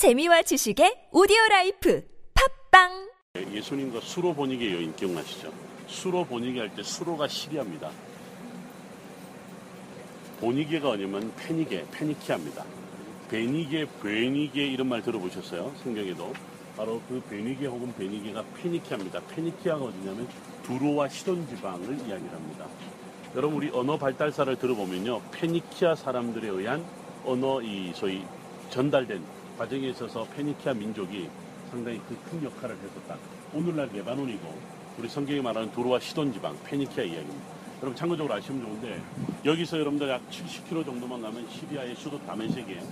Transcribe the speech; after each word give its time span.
재미와 0.00 0.40
지식의 0.40 1.12
오디오 1.12 1.36
라이프 1.50 2.02
팟빵 2.72 3.10
예수님과 3.52 4.00
수로보니게 4.00 4.72
여인 4.72 4.96
기억나시죠? 4.96 5.52
수로보니게 5.88 6.58
할 6.58 6.70
때 6.74 6.82
수로가 6.82 7.28
시리아입니다. 7.28 7.90
보니게가 10.40 10.92
아니면 10.94 11.30
페니게, 11.36 11.84
페니키아입니다. 11.92 12.64
베니게, 13.28 13.88
베니게 14.02 14.68
이런 14.68 14.88
말 14.88 15.02
들어보셨어요? 15.02 15.74
성경에도. 15.82 16.32
바로 16.78 17.02
그 17.06 17.20
베니게 17.28 17.66
혹은 17.66 17.92
베니게가 17.94 18.42
페니키아입니다. 18.56 19.20
페니키아가 19.20 19.84
어디냐면 19.84 20.26
두로와 20.62 21.10
시돈 21.10 21.46
지방을 21.46 21.98
이야기합니다. 22.08 22.66
여러분 23.36 23.58
우리 23.58 23.68
언어 23.68 23.98
발달사를 23.98 24.56
들어보면요. 24.56 25.20
페니키아 25.30 25.94
사람들에 25.94 26.48
의한 26.48 26.82
언어 27.26 27.60
이 27.60 27.92
소위 27.94 28.24
전달된 28.70 29.39
과정에 29.60 29.88
있어서 29.88 30.24
페니키아 30.34 30.72
민족이 30.72 31.28
상당히 31.70 32.00
그 32.08 32.16
큰 32.30 32.42
역할을 32.42 32.74
했었다. 32.76 33.18
오늘날 33.52 33.90
레바논이고 33.92 34.58
우리 34.96 35.06
성경이 35.06 35.42
말하는 35.42 35.70
두로와 35.72 36.00
시돈 36.00 36.32
지방 36.32 36.56
페니키아 36.64 37.04
이야기입니다. 37.04 37.44
여러분 37.82 37.94
참고적으로 37.94 38.32
아시면 38.32 38.62
좋은데 38.62 39.02
여기서 39.44 39.78
여러분들 39.80 40.08
약 40.08 40.22
70km 40.30 40.86
정도만 40.86 41.20
가면 41.20 41.46
시리아의 41.50 41.94
수도 41.94 42.18
다메섹에 42.20 42.82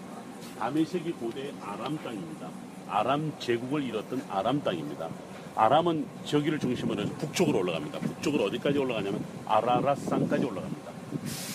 다메섹이 0.58 1.12
고대 1.12 1.54
아람 1.62 1.96
땅입니다. 2.04 2.50
아람 2.86 3.32
제국을 3.38 3.82
이뤘던 3.84 4.26
아람 4.28 4.62
땅입니다. 4.62 5.08
아람은 5.56 6.06
저기를 6.26 6.58
중심으로 6.58 7.00
해서 7.00 7.14
북쪽으로 7.14 7.60
올라갑니다. 7.60 7.98
북쪽으로 7.98 8.44
어디까지 8.44 8.78
올라가냐면 8.78 9.24
아라라산까지 9.46 10.44
올라갑니다. 10.44 10.92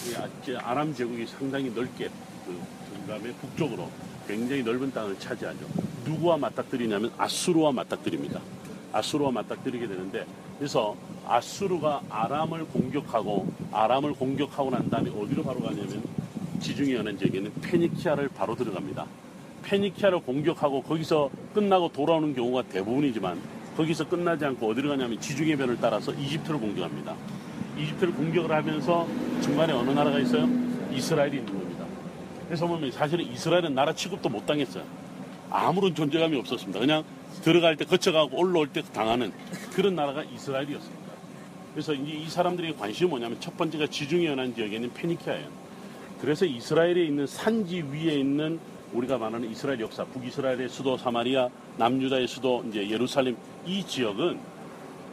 이 0.09 0.55
아- 0.55 0.69
아람 0.71 0.91
제국이 0.95 1.27
상당히 1.27 1.69
넓게 1.69 2.09
그 2.47 2.59
그다음에 3.03 3.31
북쪽으로 3.33 3.89
굉장히 4.27 4.63
넓은 4.63 4.91
땅을 4.91 5.19
차지하죠. 5.19 5.59
누구와 6.05 6.37
맞닥뜨리냐면 6.37 7.11
아수르와 7.17 7.71
맞닥뜨립니다. 7.71 8.39
아수르와 8.91 9.31
맞닥뜨리게 9.31 9.87
되는데 9.87 10.25
그래서 10.57 10.95
아수르가 11.27 12.01
아람을 12.09 12.65
공격하고 12.65 13.51
아람을 13.71 14.13
공격하고 14.13 14.69
난 14.69 14.89
다음에 14.89 15.09
어디로 15.09 15.43
바로 15.43 15.59
가냐면 15.59 16.03
지중해 16.61 16.95
연안 16.95 17.17
지역에는 17.17 17.51
페니키아를 17.61 18.29
바로 18.29 18.55
들어갑니다. 18.55 19.05
페니키아를 19.63 20.19
공격하고 20.21 20.83
거기서 20.83 21.29
끝나고 21.53 21.91
돌아오는 21.91 22.33
경우가 22.33 22.63
대부분이지만 22.63 23.39
거기서 23.75 24.07
끝나지 24.07 24.45
않고 24.45 24.69
어디로 24.69 24.89
가냐면 24.89 25.19
지중해 25.19 25.57
변을 25.57 25.77
따라서 25.81 26.13
이집트를 26.13 26.59
공격합니다. 26.59 27.15
이집트를 27.77 28.13
공격을 28.13 28.51
하면서 28.51 29.07
중간에 29.41 29.73
어느 29.73 29.89
나라가 29.91 30.19
있어요? 30.19 30.47
이스라엘이 30.93 31.37
있는 31.37 31.45
겁니다. 31.47 31.62
그래서 32.47 32.67
보면 32.67 32.91
사실은 32.91 33.25
이스라엘은 33.31 33.73
나라 33.73 33.93
취급도 33.93 34.29
못 34.29 34.45
당했어요. 34.45 34.83
아무런 35.49 35.93
존재감이 35.93 36.37
없었습니다. 36.37 36.79
그냥 36.79 37.03
들어갈 37.43 37.77
때 37.77 37.85
거쳐가고 37.85 38.37
올라올 38.37 38.67
때 38.67 38.81
당하는 38.93 39.31
그런 39.73 39.95
나라가 39.95 40.23
이스라엘이었습니다. 40.23 41.03
그래서 41.73 41.93
이제 41.93 42.11
이 42.13 42.29
사람들의 42.29 42.77
관심이 42.77 43.09
뭐냐면 43.09 43.39
첫 43.39 43.57
번째가 43.57 43.87
지중해 43.87 44.25
연안 44.27 44.53
지역에 44.53 44.75
있는 44.75 44.93
페니키아예요. 44.93 45.47
그래서 46.21 46.45
이스라엘에 46.45 47.03
있는 47.03 47.27
산지 47.27 47.81
위에 47.81 48.15
있는 48.15 48.59
우리가 48.93 49.17
말하는 49.17 49.49
이스라엘 49.49 49.79
역사, 49.79 50.05
북이스라엘의 50.05 50.69
수도 50.69 50.97
사마리아, 50.97 51.49
남유다의 51.77 52.27
수도 52.27 52.63
이제 52.69 52.87
예루살렘 52.89 53.35
이 53.65 53.83
지역은 53.85 54.39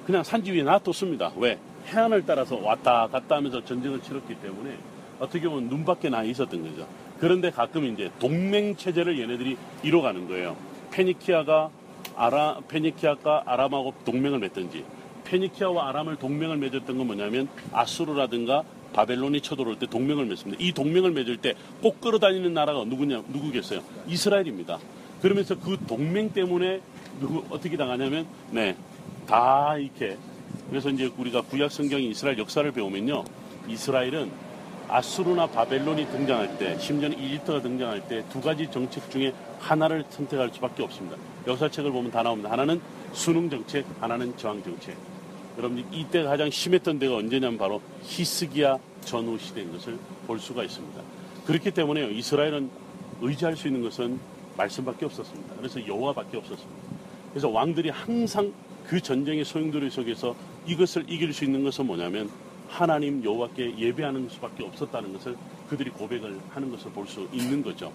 그냥 0.06 0.22
산지 0.22 0.52
위에 0.52 0.62
놔뒀습니다. 0.62 1.32
왜? 1.36 1.58
해안을 1.86 2.24
따라서 2.26 2.56
왔다 2.56 3.08
갔다 3.08 3.36
하면서 3.36 3.64
전쟁을 3.64 4.02
치렀기 4.02 4.34
때문에 4.36 4.76
어떻게 5.18 5.48
보면 5.48 5.68
눈밖에 5.68 6.10
나 6.10 6.22
있었던 6.22 6.62
거죠. 6.62 6.86
그런데 7.20 7.50
가끔 7.50 7.84
이제 7.84 8.10
동맹 8.18 8.76
체제를 8.76 9.18
얘네들이 9.20 9.56
이뤄가는 9.82 10.26
거예요. 10.28 10.56
페니키아가 10.90 11.70
아라 12.16 12.60
페니키아가 12.68 13.42
아람하고 13.46 13.94
동맹을 14.04 14.38
맺든지 14.40 14.84
페니키아와 15.24 15.88
아람을 15.90 16.16
동맹을 16.16 16.56
맺었던 16.56 16.96
건 16.98 17.06
뭐냐면 17.06 17.48
아수르라든가 17.72 18.62
바벨론이 18.92 19.40
쳐들어올 19.42 19.78
때 19.78 19.86
동맹을 19.86 20.24
맺습니다. 20.26 20.60
이 20.64 20.72
동맹을 20.72 21.12
맺을 21.12 21.36
때 21.36 21.54
꼭 21.80 22.00
끌어다니는 22.00 22.52
나라가 22.52 22.84
누구냐 22.84 23.22
누구겠어요? 23.28 23.80
이스라엘입니다. 24.08 24.78
그러면서 25.22 25.58
그 25.58 25.76
동맹 25.86 26.30
때문에 26.32 26.80
누구 27.20 27.44
어떻게 27.50 27.76
당하냐면 27.76 28.26
네 28.50 28.74
다 29.26 29.76
이렇게 29.78 30.16
그래서 30.70 30.88
이제 30.90 31.08
우리가 31.16 31.42
구약 31.42 31.70
성경이 31.70 32.08
이스라엘 32.08 32.36
역사를 32.38 32.68
배우면요 32.72 33.22
이스라엘은 33.68 34.30
아수르나 34.90 35.46
바벨론이 35.46 36.06
등장할 36.06 36.58
때 36.58 36.78
심지어는 36.78 37.18
이집트가 37.18 37.62
등장할 37.62 38.06
때 38.08 38.24
두 38.30 38.40
가지 38.40 38.70
정책 38.70 39.08
중에 39.10 39.32
하나를 39.58 40.04
선택할 40.10 40.50
수밖에 40.52 40.82
없습니다. 40.82 41.16
역사책을 41.46 41.90
보면 41.90 42.10
다 42.10 42.22
나옵니다. 42.22 42.50
하나는 42.50 42.80
수능 43.12 43.48
정책, 43.48 43.84
하나는 44.00 44.36
저항 44.36 44.62
정책. 44.62 44.96
여러분 45.58 45.84
이때가 45.92 46.30
가장 46.30 46.50
심했던 46.50 46.98
데가 46.98 47.16
언제냐면 47.16 47.58
바로 47.58 47.80
히스기야 48.02 48.78
전후 49.02 49.38
시대인 49.38 49.72
것을 49.72 49.98
볼 50.26 50.38
수가 50.38 50.62
있습니다. 50.64 51.02
그렇기 51.46 51.70
때문에 51.72 52.10
이스라엘은 52.12 52.70
의지할 53.20 53.56
수 53.56 53.68
있는 53.68 53.82
것은 53.82 54.18
말씀밖에 54.56 55.04
없었습니다. 55.06 55.54
그래서 55.56 55.86
여호와밖에 55.86 56.36
없었습니다. 56.36 56.80
그래서 57.32 57.48
왕들이 57.48 57.90
항상 57.90 58.52
그 58.86 59.00
전쟁의 59.00 59.44
소용돌이 59.44 59.90
속에서 59.90 60.34
이것을 60.66 61.04
이길 61.08 61.32
수 61.32 61.44
있는 61.44 61.62
것은 61.64 61.86
뭐냐면 61.86 62.30
하나님 62.70 63.22
여호와께 63.24 63.76
예배하는 63.78 64.28
수밖에 64.30 64.64
없었다는 64.64 65.12
것을 65.12 65.36
그들이 65.68 65.90
고백을 65.90 66.38
하는 66.50 66.70
것을 66.70 66.90
볼 66.92 67.06
수 67.06 67.28
있는 67.32 67.62
거죠. 67.62 67.92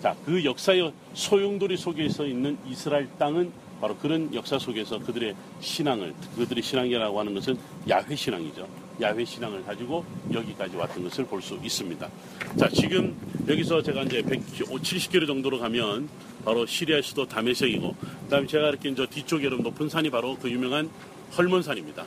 자, 0.00 0.14
그 0.24 0.44
역사의 0.44 0.92
소용돌이 1.14 1.76
속에서 1.76 2.26
있는 2.26 2.56
이스라엘 2.68 3.08
땅은 3.18 3.52
바로 3.80 3.96
그런 3.96 4.32
역사 4.32 4.58
속에서 4.58 4.98
그들의 5.00 5.34
신앙을 5.60 6.14
그들의 6.36 6.62
신앙이라고 6.62 7.18
하는 7.18 7.34
것은 7.34 7.58
야훼 7.88 8.14
신앙이죠. 8.14 8.66
야훼 9.00 9.24
신앙을 9.24 9.64
가지고 9.64 10.04
여기까지 10.32 10.76
왔던 10.76 11.02
것을 11.04 11.24
볼 11.26 11.42
수 11.42 11.58
있습니다. 11.62 12.08
자, 12.56 12.68
지금 12.68 13.16
여기서 13.48 13.82
제가 13.82 14.02
이제 14.02 14.22
170km 14.22 15.26
정도로 15.26 15.58
가면 15.58 16.08
바로 16.44 16.64
시리아의 16.64 17.02
수도 17.02 17.26
다메섹이고 17.26 17.94
그다음에 18.24 18.46
제가 18.46 18.68
이렇게 18.68 18.94
저 18.94 19.06
뒤쪽에 19.06 19.48
높은 19.48 19.88
산이 19.88 20.10
바로 20.10 20.36
그 20.36 20.48
유명한 20.50 20.88
헐몬산입니다. 21.36 22.04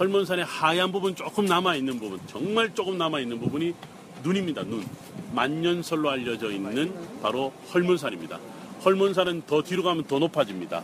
헐몬산의 0.00 0.46
하얀 0.46 0.90
부분 0.92 1.14
조금 1.14 1.44
남아 1.44 1.76
있는 1.76 2.00
부분, 2.00 2.18
정말 2.26 2.74
조금 2.74 2.96
남아 2.96 3.20
있는 3.20 3.38
부분이 3.38 3.74
눈입니다. 4.22 4.62
눈. 4.62 4.82
만년설로 5.34 6.08
알려져 6.08 6.50
있는 6.50 6.92
바로 7.20 7.52
헐몬산입니다. 7.72 8.40
헐몬산은 8.82 9.42
더 9.46 9.62
뒤로 9.62 9.82
가면 9.82 10.04
더 10.04 10.18
높아집니다. 10.18 10.82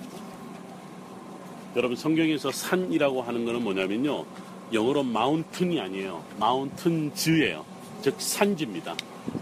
여러분 1.77 1.97
성경에서 1.97 2.53
산이라고 2.53 3.23
하는 3.23 3.47
것은 3.47 3.63
뭐냐면요. 3.63 4.27
영어로 4.75 5.03
마운튼이 5.03 5.81
아니에요. 5.81 6.23
마운튼즈예요. 6.39 7.65
즉 8.03 8.17
산지입니다. 8.19 8.95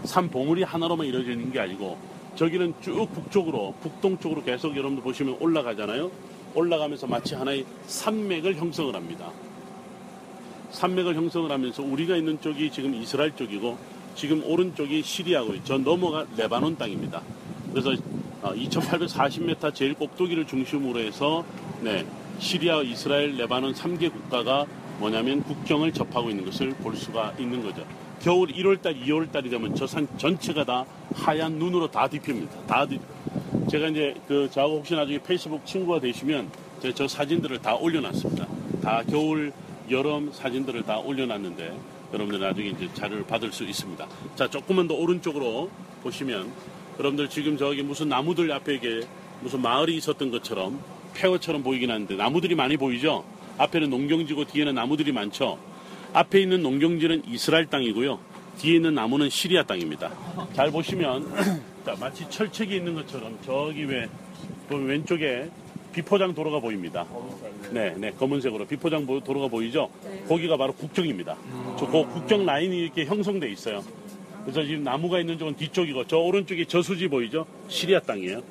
산 0.05 0.29
봉우리 0.29 0.63
하나로만 0.63 1.05
이루어져 1.05 1.31
있는 1.31 1.51
게 1.51 1.59
아니고 1.59 1.97
저기는 2.35 2.73
쭉 2.81 3.07
북쪽으로 3.13 3.75
북동쪽으로 3.81 4.43
계속 4.43 4.71
여러분들 4.71 5.03
보시면 5.03 5.35
올라가잖아요. 5.41 6.09
올라가면서 6.53 7.07
마치 7.07 7.35
하나의 7.35 7.65
산맥을 7.87 8.55
형성을 8.55 8.95
합니다. 8.95 9.31
산맥을 10.75 11.15
형성을 11.15 11.49
하면서 11.51 11.81
우리가 11.81 12.15
있는 12.17 12.39
쪽이 12.41 12.69
지금 12.71 12.93
이스라엘 12.95 13.35
쪽이고 13.35 13.77
지금 14.15 14.43
오른쪽이 14.45 15.01
시리아고 15.01 15.55
저 15.63 15.77
넘어가 15.77 16.25
레바논 16.37 16.77
땅입니다. 16.77 17.21
그래서 17.71 17.95
2840m 18.43 19.73
제일 19.73 19.93
꼭대기를 19.95 20.45
중심으로 20.45 20.99
해서 20.99 21.43
네, 21.81 22.05
시리아, 22.39 22.81
이스라엘, 22.81 23.35
레바논 23.37 23.73
3개 23.73 24.11
국가가 24.11 24.65
뭐냐면 24.99 25.43
국경을 25.43 25.91
접하고 25.91 26.29
있는 26.29 26.45
것을 26.45 26.69
볼 26.75 26.95
수가 26.95 27.33
있는 27.39 27.63
거죠. 27.63 27.85
겨울 28.21 28.47
1월달, 28.49 29.01
2월달이 29.05 29.49
되면 29.49 29.75
저 29.75 29.85
산 29.87 30.07
전체가 30.17 30.63
다 30.63 30.85
하얀 31.13 31.53
눈으로 31.53 31.89
다 31.91 32.07
뒤핍니다. 32.07 32.65
다 32.67 32.85
뒤. 32.85 32.99
제가 33.69 33.87
이제 33.87 34.15
그 34.27 34.49
저하고 34.51 34.77
혹시 34.77 34.93
나중에 34.95 35.19
페이스북 35.19 35.65
친구가 35.65 35.99
되시면 35.99 36.49
제가 36.81 36.93
저 36.95 37.07
사진들을 37.07 37.59
다 37.59 37.75
올려놨습니다. 37.75 38.47
다 38.81 39.03
겨울, 39.09 39.51
여름 39.89 40.31
사진들을 40.31 40.83
다 40.83 40.99
올려놨는데 40.99 41.77
여러분들 42.13 42.39
나중에 42.39 42.69
이제 42.69 42.89
자료를 42.93 43.25
받을 43.25 43.51
수 43.51 43.63
있습니다. 43.63 44.07
자, 44.35 44.49
조금만 44.49 44.87
더 44.87 44.93
오른쪽으로 44.93 45.69
보시면 46.03 46.51
여러분들 46.99 47.29
지금 47.29 47.57
저기 47.57 47.83
무슨 47.83 48.09
나무들 48.09 48.51
앞에 48.51 48.75
이게 48.75 49.01
무슨 49.41 49.61
마을이 49.61 49.95
있었던 49.97 50.31
것처럼 50.31 50.79
폐허처럼 51.13 51.63
보이긴 51.63 51.91
하는데 51.91 52.15
나무들이 52.15 52.55
많이 52.55 52.77
보이죠? 52.77 53.23
앞에는 53.57 53.89
농경지고 53.89 54.45
뒤에는 54.45 54.75
나무들이 54.75 55.11
많죠? 55.11 55.57
앞에 56.13 56.41
있는 56.41 56.61
농경지는 56.61 57.23
이스라엘 57.27 57.65
땅이고요. 57.67 58.19
뒤에 58.57 58.75
있는 58.75 58.95
나무는 58.95 59.29
시리아 59.29 59.63
땅입니다. 59.63 60.11
잘 60.53 60.71
보시면 60.71 61.29
자, 61.85 61.95
마치 61.99 62.29
철책이 62.29 62.75
있는 62.77 62.95
것처럼 62.95 63.37
저기 63.45 63.83
왜 63.83 64.07
왼쪽에 64.69 65.49
비포장 65.93 66.33
도로가 66.33 66.59
보입니다. 66.59 67.05
네, 67.71 67.93
네, 67.97 68.11
검은색으로 68.11 68.65
비포장 68.65 69.05
도로가 69.05 69.47
보이죠? 69.47 69.89
거기가 70.27 70.57
바로 70.57 70.73
국경입니다. 70.73 71.35
저 71.77 71.85
그 71.87 72.05
국경 72.13 72.45
라인이 72.45 72.77
이렇게 72.77 73.05
형성돼 73.05 73.49
있어요. 73.51 73.83
그래서 74.43 74.63
지금 74.63 74.83
나무가 74.83 75.19
있는 75.19 75.37
쪽은 75.37 75.55
뒤쪽이고 75.55 76.05
저 76.07 76.17
오른쪽에 76.17 76.65
저수지 76.65 77.07
보이죠? 77.07 77.45
시리아 77.67 77.99
땅이에요. 77.99 78.41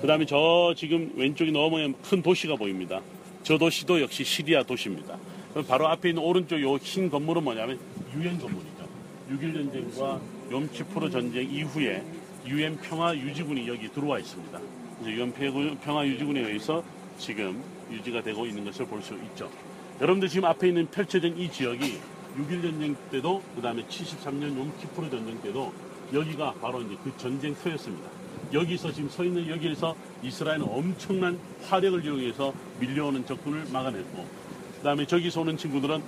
그 0.00 0.06
다음에 0.06 0.24
저 0.26 0.72
지금 0.76 1.12
왼쪽이 1.16 1.52
너머에 1.52 1.92
큰 2.08 2.22
도시가 2.22 2.56
보입니다. 2.56 3.00
저 3.42 3.58
도시도 3.58 4.00
역시 4.00 4.24
시리아 4.24 4.62
도시입니다. 4.62 5.16
그럼 5.52 5.66
바로 5.66 5.88
앞에 5.88 6.10
있는 6.10 6.22
오른쪽 6.22 6.60
요 6.62 6.76
흰 6.78 7.10
건물은 7.10 7.42
뭐냐면 7.44 7.78
유엔 8.16 8.38
건물이죠. 8.38 8.88
6.1 9.30 9.54
전쟁과 9.54 10.20
염치프로 10.50 11.10
전쟁 11.10 11.50
이후에 11.50 12.02
유엔 12.46 12.76
평화 12.78 13.14
유지군이 13.14 13.68
여기 13.68 13.88
들어와 13.90 14.18
있습니다. 14.18 14.58
그래서 15.00 15.10
유엔 15.16 15.78
평화 15.82 16.06
유지군에 16.06 16.40
의해서 16.40 16.82
지금 17.18 17.62
유지가 17.90 18.22
되고 18.22 18.46
있는 18.46 18.64
것을 18.64 18.86
볼 18.86 19.02
수 19.02 19.14
있죠. 19.14 19.50
여러분들 20.00 20.28
지금 20.28 20.44
앞에 20.48 20.68
있는 20.68 20.86
펼쳐진 20.90 21.36
이 21.38 21.50
지역이 21.50 21.98
6.1 22.38 22.62
전쟁 22.62 22.96
때도 23.10 23.42
그 23.56 23.62
다음에 23.62 23.84
73년 23.86 24.56
용키프로 24.56 25.10
전쟁 25.10 25.40
때도 25.40 25.72
여기가 26.12 26.54
바로 26.60 26.80
이제 26.82 26.96
그 27.02 27.12
전쟁터였습니다. 27.16 28.08
여기서 28.52 28.92
지금 28.92 29.08
서 29.10 29.24
있는 29.24 29.48
여기에서 29.48 29.94
이스라엘은 30.22 30.62
엄청난 30.62 31.38
화력을 31.68 32.04
이용해서 32.04 32.52
밀려오는 32.80 33.26
적군을 33.26 33.66
막아냈고 33.72 34.24
그 34.76 34.82
다음에 34.82 35.04
저기서 35.06 35.40
오는 35.40 35.56
친구들은 35.56 36.02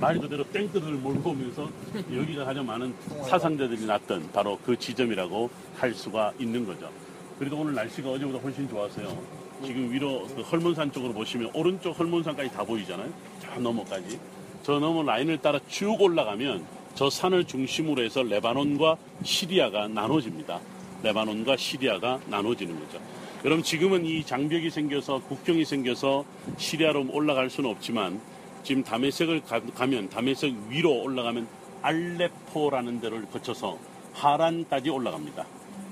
말 0.00 0.18
그대로 0.18 0.42
땡크들을 0.44 0.94
몰고 0.94 1.30
오면서 1.30 1.70
여기가 2.12 2.44
가장 2.44 2.66
많은 2.66 2.92
사상자들이 3.28 3.86
났던 3.86 4.30
바로 4.32 4.58
그 4.66 4.76
지점이라고 4.76 5.48
할 5.76 5.94
수가 5.94 6.32
있는 6.40 6.66
거죠. 6.66 6.90
그래도 7.38 7.56
오늘 7.58 7.74
날씨가 7.74 8.10
어제보다 8.10 8.38
훨씬 8.40 8.68
좋아서요. 8.68 9.43
지금 9.64 9.90
위로 9.90 10.26
그 10.34 10.42
헐몬산 10.42 10.92
쪽으로 10.92 11.12
보시면 11.12 11.50
오른쪽 11.54 11.98
헐몬산까지 11.98 12.50
다 12.50 12.64
보이잖아요. 12.64 13.12
저 13.40 13.60
너머까지. 13.60 14.18
저 14.62 14.78
너머 14.78 15.02
라인을 15.02 15.38
따라 15.38 15.58
쭉 15.68 16.00
올라가면 16.00 16.64
저 16.94 17.10
산을 17.10 17.44
중심으로 17.44 18.02
해서 18.02 18.22
레바논과 18.22 18.96
시리아가 19.22 19.88
나눠집니다. 19.88 20.60
레바논과 21.02 21.56
시리아가 21.56 22.20
나눠지는 22.28 22.78
거죠. 22.78 23.00
여러분 23.44 23.62
지금은 23.62 24.06
이 24.06 24.24
장벽이 24.24 24.70
생겨서 24.70 25.20
국경이 25.22 25.64
생겨서 25.64 26.24
시리아로 26.56 27.06
올라갈 27.10 27.50
수는 27.50 27.68
없지만 27.68 28.20
지금 28.62 28.82
다메섹을 28.82 29.42
가, 29.42 29.86
면 29.86 30.08
다메섹 30.08 30.54
위로 30.70 31.02
올라가면 31.02 31.46
알레포라는 31.82 33.00
데를 33.00 33.26
거쳐서 33.26 33.78
하란까지 34.14 34.88
올라갑니다. 34.88 35.44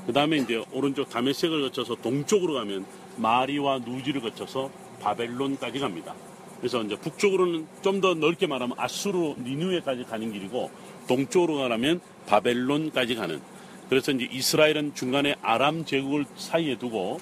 그 0.06 0.12
다음에 0.12 0.38
이제 0.38 0.64
오른쪽 0.72 1.10
다메섹을 1.10 1.60
거쳐서 1.62 1.96
동쪽으로 1.96 2.54
가면 2.54 2.86
마리와 3.16 3.80
누지를 3.80 4.20
거쳐서 4.20 4.70
바벨론까지 5.00 5.78
갑니다. 5.80 6.14
그래서 6.58 6.82
이제 6.82 6.96
북쪽으로는 6.96 7.66
좀 7.82 8.00
더 8.00 8.14
넓게 8.14 8.46
말하면 8.46 8.76
아수르 8.78 9.34
니누에까지 9.38 10.04
가는 10.04 10.32
길이고 10.32 10.70
동쪽으로 11.08 11.58
가려면 11.58 12.00
바벨론까지 12.26 13.14
가는. 13.16 13.40
그래서 13.88 14.12
이제 14.12 14.28
이스라엘은 14.30 14.94
중간에 14.94 15.34
아람 15.42 15.84
제국을 15.84 16.24
사이에 16.36 16.78
두고 16.78 17.20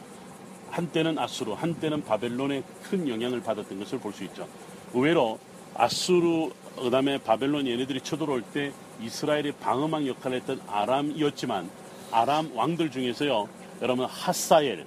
한때는 0.70 1.18
아수르, 1.18 1.52
한때는 1.52 2.04
바벨론에 2.04 2.62
큰 2.84 3.08
영향을 3.08 3.42
받았던 3.42 3.78
것을 3.78 3.98
볼 3.98 4.12
수 4.12 4.24
있죠. 4.24 4.46
의외로 4.94 5.38
아수르, 5.74 6.50
그 6.76 6.90
다음에 6.90 7.18
바벨론 7.18 7.66
얘네들이 7.66 8.02
쳐들어올 8.02 8.42
때 8.42 8.72
이스라엘이 9.02 9.52
방어망 9.52 10.06
역할을 10.06 10.36
했던 10.38 10.60
아람이었지만 10.68 11.68
아람 12.12 12.54
왕들 12.54 12.90
중에서요, 12.90 13.48
여러분 13.82 14.04
하사엘, 14.04 14.84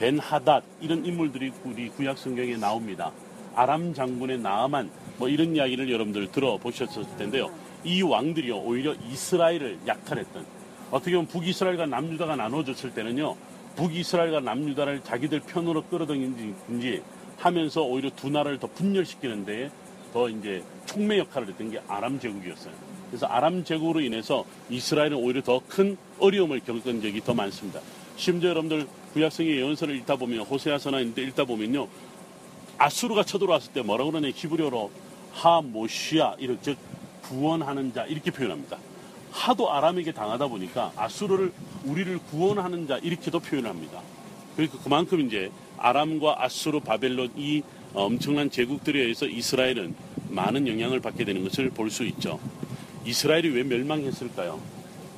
벤 0.00 0.18
하닷 0.18 0.64
이런 0.80 1.04
인물들이 1.04 1.52
우리 1.62 1.90
구약 1.90 2.16
성경에 2.16 2.56
나옵니다. 2.56 3.12
아람 3.54 3.92
장군의 3.92 4.38
나아만 4.38 4.90
뭐 5.18 5.28
이런 5.28 5.54
이야기를 5.54 5.92
여러분들 5.92 6.32
들어보셨을 6.32 7.04
텐데요. 7.18 7.50
이 7.84 8.00
왕들이요 8.00 8.56
오히려 8.60 8.94
이스라엘을 8.94 9.80
약탈했던 9.86 10.46
어떻게 10.90 11.12
보면 11.12 11.26
북이스라엘과 11.26 11.84
남유다가 11.84 12.34
나눠졌을 12.34 12.94
때는요 12.94 13.36
북이스라엘과 13.76 14.40
남유다를 14.40 15.02
자기들 15.04 15.40
편으로 15.40 15.82
끌어당긴지 15.84 17.02
하면서 17.36 17.82
오히려 17.82 18.08
두 18.16 18.30
나라를 18.30 18.58
더 18.58 18.68
분열시키는데 18.68 19.70
더 20.14 20.30
이제 20.30 20.62
촉매 20.86 21.18
역할을 21.18 21.48
했던 21.48 21.70
게 21.70 21.78
아람 21.88 22.18
제국이었어요. 22.18 22.72
그래서 23.10 23.26
아람 23.26 23.64
제국으로 23.64 24.00
인해서 24.00 24.46
이스라엘은 24.70 25.12
오히려 25.12 25.42
더 25.42 25.60
큰 25.68 25.98
어려움을 26.20 26.60
겪은 26.60 27.02
적이 27.02 27.20
더 27.20 27.34
많습니다. 27.34 27.80
심지어 28.16 28.50
여러분들 28.50 28.86
구약성의 29.12 29.56
예언서를 29.56 29.96
읽다 29.96 30.16
보면 30.16 30.40
호세아서나 30.40 31.00
읽다 31.00 31.44
보면요 31.44 31.88
아수르가 32.78 33.24
쳐들어왔을 33.24 33.72
때 33.72 33.82
뭐라고 33.82 34.10
그러냐 34.10 34.28
히브리어로 34.34 34.90
하모시아 35.32 36.36
이렇게 36.38 36.60
즉 36.62 36.78
구원하는 37.22 37.92
자 37.92 38.04
이렇게 38.06 38.30
표현합니다. 38.30 38.78
하도 39.30 39.72
아람에게 39.72 40.12
당하다 40.12 40.48
보니까 40.48 40.92
아수르를 40.96 41.52
우리를 41.84 42.18
구원하는 42.30 42.88
자 42.88 42.98
이렇게도 42.98 43.40
표현합니다. 43.40 44.00
그러니까 44.56 44.78
그만큼 44.82 45.20
이제 45.26 45.50
아람과 45.78 46.42
아수르, 46.42 46.80
바벨론 46.80 47.30
이 47.36 47.62
엄청난 47.94 48.50
제국들에 48.50 49.00
의해서 49.00 49.26
이스라엘은 49.26 49.94
많은 50.28 50.66
영향을 50.66 51.00
받게 51.00 51.24
되는 51.24 51.44
것을 51.44 51.70
볼 51.70 51.90
수 51.90 52.04
있죠. 52.04 52.40
이스라엘이 53.04 53.48
왜 53.50 53.62
멸망했을까요? 53.62 54.60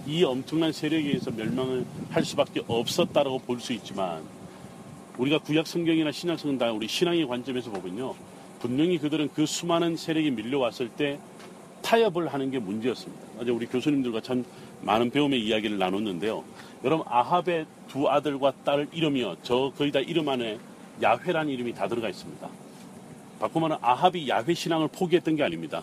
이 0.06 0.24
엄청난 0.24 0.72
세력에 0.72 1.08
의해서 1.08 1.30
멸망을 1.30 1.84
할 2.10 2.24
수밖에 2.24 2.62
없었다라고 2.66 3.38
볼 3.40 3.60
수 3.60 3.72
있지만 3.72 4.22
우리가 5.18 5.38
구약 5.38 5.66
성경이나 5.66 6.10
신약 6.10 6.38
성경 6.38 6.58
다 6.58 6.72
우리 6.72 6.88
신앙의 6.88 7.26
관점에서 7.26 7.70
보면요. 7.70 8.14
분명히 8.60 8.98
그들은 8.98 9.30
그 9.34 9.46
수많은 9.46 9.96
세력이 9.96 10.30
밀려왔을 10.32 10.88
때 10.88 11.18
타협을 11.82 12.28
하는 12.32 12.50
게 12.50 12.58
문제였습니다. 12.58 13.22
어제 13.38 13.50
우리 13.50 13.66
교수님들과 13.66 14.20
참 14.22 14.44
많은 14.80 15.10
배움의 15.10 15.40
이야기를 15.44 15.78
나눴는데요. 15.78 16.42
여러분 16.84 17.06
아합의 17.08 17.66
두 17.88 18.08
아들과 18.08 18.52
딸 18.64 18.88
이름이요. 18.92 19.36
저 19.42 19.72
거의 19.76 19.92
다 19.92 20.00
이름 20.00 20.28
안에 20.28 20.58
야훼라는 21.02 21.52
이름이 21.52 21.74
다 21.74 21.86
들어가 21.88 22.08
있습니다. 22.08 22.48
바꾸면 23.40 23.78
아합이 23.80 24.28
야훼 24.28 24.54
신앙을 24.54 24.88
포기했던 24.88 25.36
게 25.36 25.42
아닙니다. 25.42 25.82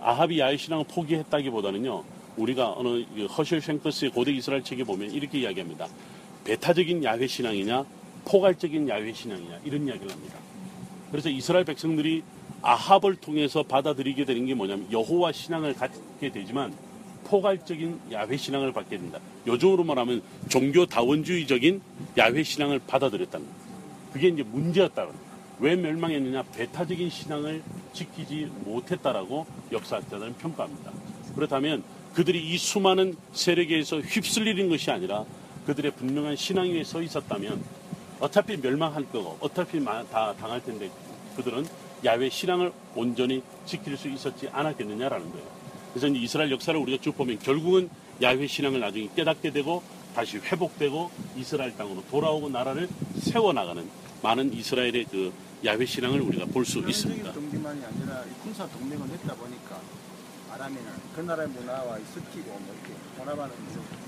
아합이 0.00 0.38
야훼 0.38 0.56
신앙을 0.56 0.84
포기했다기보다는요. 0.88 2.04
우리가 2.36 2.72
어느 2.76 3.04
그 3.14 3.26
허실 3.26 3.60
쉔크스의 3.60 4.10
고대 4.12 4.32
이스라엘 4.32 4.62
책에 4.62 4.84
보면 4.84 5.10
이렇게 5.10 5.40
이야기합니다. 5.40 5.88
배타적인 6.44 7.04
야훼 7.04 7.26
신앙이냐 7.26 7.84
포괄적인 8.24 8.88
야훼 8.88 9.12
신앙이냐 9.12 9.60
이런 9.64 9.86
이야기를 9.86 10.10
합니다. 10.10 10.38
그래서 11.10 11.28
이스라엘 11.28 11.64
백성들이 11.64 12.22
아합을 12.62 13.16
통해서 13.16 13.62
받아들이게 13.62 14.24
되는 14.24 14.46
게 14.46 14.54
뭐냐면 14.54 14.90
여호와 14.90 15.32
신앙을 15.32 15.74
갖게 15.74 16.30
되지만 16.30 16.72
포괄적인 17.24 18.00
야훼 18.12 18.36
신앙을 18.36 18.72
받게 18.72 18.96
된다. 18.96 19.18
요즘으로 19.46 19.84
말하면 19.84 20.22
종교 20.48 20.86
다원주의적인 20.86 21.80
야훼 22.18 22.42
신앙을 22.42 22.80
받아들였다는 22.86 23.46
거예요. 23.46 23.62
그게 24.12 24.28
이제 24.28 24.42
문제였다는 24.42 25.10
거예요. 25.10 25.32
왜 25.60 25.76
멸망했느냐? 25.76 26.42
배타적인 26.54 27.08
신앙을 27.08 27.62
지키지 27.92 28.50
못했다라고 28.64 29.46
역사학자들은 29.70 30.34
평가합니다. 30.34 30.90
그렇다면 31.34 31.84
그들이 32.14 32.46
이 32.46 32.58
수많은 32.58 33.16
세력에서 33.32 34.00
휩쓸리는 34.00 34.68
것이 34.68 34.90
아니라 34.90 35.24
그들의 35.66 35.92
분명한 35.92 36.36
신앙 36.36 36.66
위에 36.70 36.84
서 36.84 37.00
있었다면 37.00 37.62
어차피 38.20 38.56
멸망할 38.56 39.04
거고 39.10 39.38
어차피 39.40 39.82
다 39.84 40.34
당할 40.38 40.62
텐데 40.64 40.90
그들은 41.36 41.66
야외 42.04 42.28
신앙을 42.28 42.72
온전히 42.94 43.42
지킬 43.64 43.96
수 43.96 44.08
있었지 44.08 44.48
않았겠느냐라는 44.48 45.30
거예요. 45.30 45.46
그래서 45.94 46.08
이스라엘 46.08 46.50
역사를 46.50 46.78
우리가 46.78 47.00
쭉 47.02 47.16
보면 47.16 47.38
결국은 47.38 47.88
야외 48.20 48.46
신앙을 48.46 48.80
나중에 48.80 49.08
깨닫게 49.14 49.50
되고 49.50 49.82
다시 50.14 50.38
회복되고 50.38 51.10
이스라엘 51.36 51.76
땅으로 51.76 52.02
돌아오고 52.10 52.50
나라를 52.50 52.88
세워나가는 53.20 53.88
많은 54.22 54.52
이스라엘의 54.52 55.06
그 55.10 55.32
야외 55.64 55.86
신앙을 55.86 56.20
우리가 56.20 56.46
볼 56.46 56.64
수 56.64 56.80
있습니다. 56.80 57.32
동맹만이 57.32 57.84
아니라 57.84 58.24
군사 58.42 58.66
동맹을 58.68 59.08
했다 59.08 59.34
보니까 59.34 59.80
아람이나 60.52 60.92
그 61.16 61.20
나라의 61.22 61.48
문화와 61.48 61.98
섞이고 62.14 62.50
뭐 62.50 62.74
이렇게 62.74 62.92
혼합하는 63.18 63.54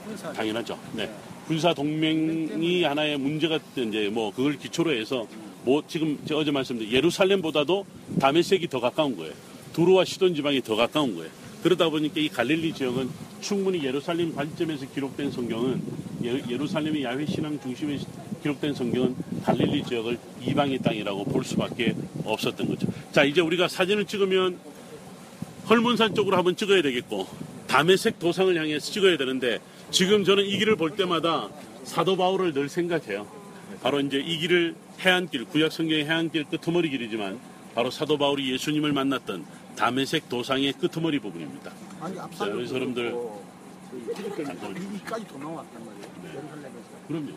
군사 0.04 0.32
당연하죠. 0.32 0.78
네. 0.92 1.10
군사 1.46 1.72
동맹이 1.72 2.84
하나의 2.84 3.16
문제가 3.18 3.58
이제 3.76 4.10
뭐 4.12 4.30
그걸 4.30 4.58
기초로 4.58 4.92
해서 4.92 5.26
뭐 5.64 5.82
지금 5.86 6.18
어제 6.32 6.50
말씀드린 6.50 6.92
예루살렘보다도 6.92 7.86
다메섹이 8.20 8.68
더 8.68 8.80
가까운 8.80 9.16
거예요. 9.16 9.32
두루와 9.72 10.04
시돈 10.04 10.34
지방이 10.34 10.60
더 10.62 10.76
가까운 10.76 11.14
거예요. 11.16 11.30
그러다 11.62 11.88
보니까 11.88 12.20
이 12.20 12.28
갈릴리 12.28 12.74
지역은 12.74 13.08
충분히 13.40 13.82
예루살렘 13.82 14.34
관점에서 14.34 14.86
기록된 14.92 15.30
성경은 15.30 15.82
예, 16.24 16.56
루살렘의 16.56 17.04
야훼 17.04 17.26
신앙 17.26 17.58
중심에 17.60 17.98
기록된 18.42 18.74
성경은 18.74 19.16
갈릴리 19.44 19.84
지역을 19.84 20.18
이방의 20.42 20.78
땅이라고 20.78 21.24
볼 21.24 21.42
수밖에 21.44 21.94
없었던 22.24 22.68
거죠. 22.68 22.86
자 23.12 23.24
이제 23.24 23.40
우리가 23.40 23.68
사진을 23.68 24.04
찍으면 24.04 24.58
헐몬산 25.68 26.14
쪽으로 26.14 26.37
한번 26.37 26.56
찍어야 26.56 26.83
되겠고 26.83 27.26
다메섹 27.66 28.18
도상을 28.18 28.54
향해서 28.56 28.92
찍어야 28.92 29.16
되는데 29.16 29.61
지금 29.90 30.25
저는 30.25 30.44
이 30.44 30.59
길을 30.59 30.76
볼 30.76 30.97
때마다 30.97 31.49
사도 31.85 32.16
바울을 32.16 32.52
늘 32.52 32.68
생각해요. 32.68 33.26
바로 33.83 34.00
이제 34.00 34.18
이 34.18 34.38
길을 34.38 34.75
해안길, 35.00 35.47
구약 35.47 35.73
성경의 35.73 36.04
해안길 36.04 36.44
끄트머리 36.44 36.90
길이지만 36.90 37.38
바로 37.75 37.90
사도 37.90 38.16
바울이 38.18 38.52
예수님을 38.52 38.92
만났던 38.92 39.44
다메섹 39.76 40.28
도상의 40.28 40.73
끄트머리 40.75 41.18
부분입니다. 41.18 41.73
아니 42.00 42.14
자, 42.14 42.25
앞산도 42.25 42.56
그래서 42.56 42.75
여러분들 42.76 43.14
여기까지 44.16 45.26
더 45.26 45.38
나왔단 45.38 45.85
말이에요. 45.85 46.09
네. 46.23 46.30
그럼요. 47.09 47.33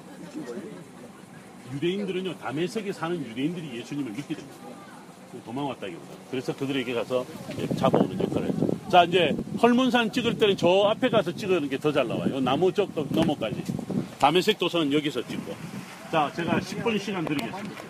유대인들은요 1.73 2.37
다메섹에 2.37 2.93
사는 2.93 3.17
유대인들이 3.17 3.79
예수님을 3.79 4.11
믿게 4.11 4.35
됩니다. 4.35 4.76
도망왔다기보다. 5.43 6.05
그래서 6.31 6.55
그들에게 6.55 6.93
가서 6.93 7.25
잡아오는 7.77 8.19
역할을 8.19 8.47
했죠. 8.49 8.67
자 8.91 9.03
이제 9.03 9.35
헐문산 9.61 10.11
찍을 10.11 10.37
때는 10.37 10.55
저 10.57 10.83
앞에 10.89 11.09
가서 11.09 11.31
찍는 11.33 11.69
게 11.69 11.77
더 11.77 11.91
잘 11.91 12.07
나와요. 12.07 12.39
나무 12.39 12.71
쪽 12.71 12.91
넘어까지. 13.09 13.63
다메섹 14.19 14.57
도서는 14.59 14.91
여기서 14.93 15.25
찍고. 15.27 15.53
자 16.11 16.31
제가 16.35 16.59
10분 16.59 16.99
시간 16.99 17.25
드리겠습니다. 17.25 17.86